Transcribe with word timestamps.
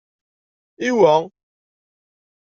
Iwa? 0.87 1.13